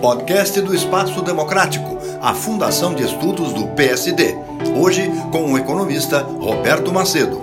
[0.00, 4.34] Podcast do Espaço Democrático, a Fundação de Estudos do PSD.
[4.76, 7.40] Hoje com o economista Roberto Macedo.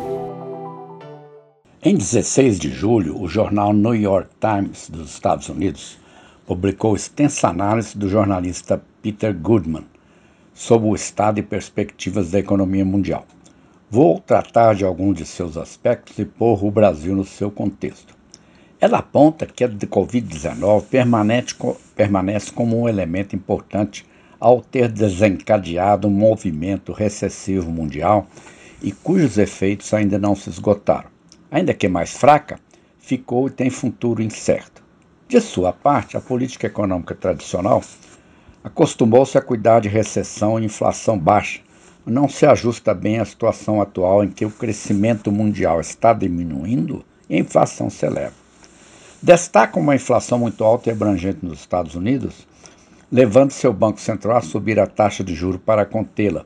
[1.81, 5.97] Em 16 de julho, o jornal New York Times dos Estados Unidos
[6.45, 9.85] publicou extensa análise do jornalista Peter Goodman
[10.53, 13.25] sobre o estado e perspectivas da economia mundial.
[13.89, 18.18] Vou tratar de alguns de seus aspectos e pôr o Brasil no seu contexto.
[18.81, 21.53] Ela aponta que a Covid-19 permanece,
[21.93, 24.05] permanece como um elemento importante
[24.39, 28.25] ao ter desencadeado um movimento recessivo mundial
[28.81, 31.09] e cujos efeitos ainda não se esgotaram.
[31.51, 32.57] Ainda que mais fraca,
[32.97, 34.81] ficou e tem futuro incerto.
[35.27, 37.83] De sua parte, a política econômica tradicional
[38.63, 41.59] acostumou-se a cuidar de recessão e inflação baixa,
[42.05, 47.35] não se ajusta bem à situação atual em que o crescimento mundial está diminuindo e
[47.35, 48.38] a inflação se eleva.
[49.21, 52.47] Destaca uma inflação muito alta e abrangente nos Estados Unidos,
[53.11, 56.45] levando seu Banco Central a subir a taxa de juro para contê-la,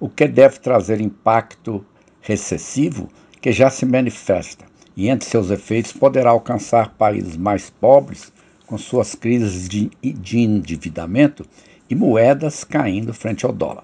[0.00, 1.84] o que deve trazer impacto
[2.22, 3.10] recessivo
[3.42, 4.64] que já se manifesta
[4.96, 8.32] e, entre seus efeitos, poderá alcançar países mais pobres
[8.66, 11.44] com suas crises de, de endividamento
[11.90, 13.82] e moedas caindo frente ao dólar.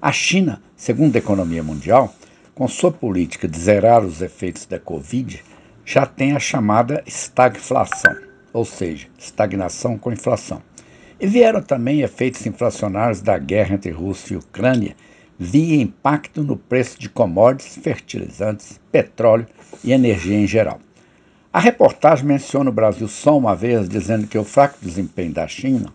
[0.00, 2.14] A China, segundo a economia mundial,
[2.54, 5.42] com sua política de zerar os efeitos da Covid,
[5.84, 8.16] já tem a chamada estagflação,
[8.52, 10.62] ou seja, estagnação com inflação.
[11.20, 14.96] E vieram também efeitos inflacionários da guerra entre Rússia e Ucrânia,
[15.38, 19.46] via impacto no preço de commodities, fertilizantes, petróleo
[19.82, 20.80] e energia em geral.
[21.52, 25.92] A reportagem menciona o Brasil só uma vez, dizendo que o fraco desempenho da China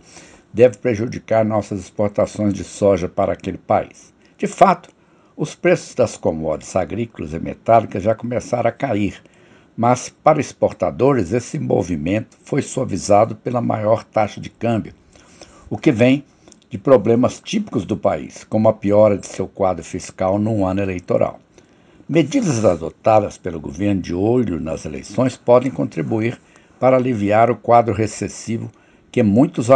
[0.53, 4.13] deve prejudicar nossas exportações de soja para aquele país.
[4.37, 4.89] De fato,
[5.35, 9.21] os preços das commodities agrícolas e metálicas já começaram a cair,
[9.77, 14.93] mas para exportadores esse movimento foi suavizado pela maior taxa de câmbio,
[15.69, 16.25] o que vem
[16.67, 21.39] de problemas típicos do país, como a piora de seu quadro fiscal num ano eleitoral.
[22.09, 26.39] Medidas adotadas pelo governo de olho nas eleições podem contribuir
[26.79, 28.71] para aliviar o quadro recessivo
[29.11, 29.67] que muitos,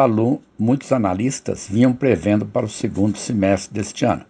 [0.58, 4.26] muitos analistas vinham prevendo para o segundo semestre deste ano.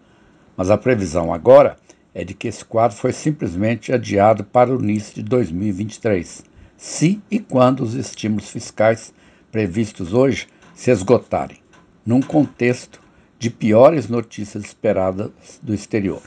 [0.56, 1.78] Mas a previsão agora
[2.13, 6.44] é de que esse quadro foi simplesmente adiado para o início de 2023,
[6.77, 9.13] se e quando os estímulos fiscais
[9.51, 11.57] previstos hoje se esgotarem,
[12.05, 13.01] num contexto
[13.38, 16.21] de piores notícias esperadas do exterior.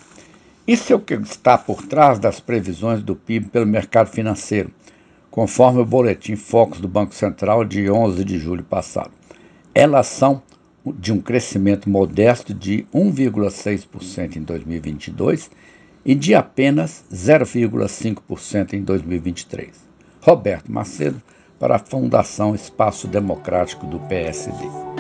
[0.66, 4.70] Isso é o que está por trás das previsões do PIB pelo mercado financeiro,
[5.30, 9.10] conforme o boletim Focus do Banco Central de 11 de julho passado.
[9.74, 10.42] Elas são
[10.86, 15.50] de um crescimento modesto de 1,6% em 2022
[16.04, 19.70] e de apenas 0,5% em 2023.
[20.20, 21.22] Roberto Macedo,
[21.58, 24.93] para a Fundação Espaço Democrático do PSD.